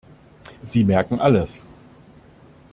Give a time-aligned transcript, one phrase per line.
[0.63, 1.67] Sie merken alles!